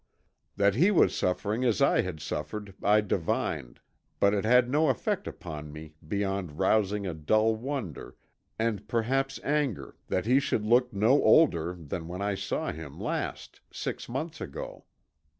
That 0.55 0.73
he 0.73 0.89
was 0.89 1.15
suffering 1.15 1.63
as 1.63 1.79
I 1.79 2.01
had 2.01 2.19
suffered 2.19 2.73
I 2.81 3.01
divined, 3.01 3.79
but 4.19 4.33
it 4.33 4.45
had 4.45 4.67
no 4.67 4.89
effect 4.89 5.27
upon 5.27 5.71
me 5.71 5.93
beyond 6.07 6.57
rousing 6.57 7.05
a 7.05 7.13
dull 7.13 7.55
wonder 7.55 8.15
and 8.57 8.87
perhaps 8.87 9.39
anger, 9.43 9.95
that 10.07 10.25
he 10.25 10.39
should 10.39 10.65
look 10.65 10.91
no 10.91 11.21
older 11.23 11.75
than 11.79 12.07
when 12.07 12.19
I 12.19 12.33
saw 12.33 12.71
him 12.71 12.99
last, 12.99 13.61
six 13.71 14.09
months 14.09 14.41
ago. 14.41 14.85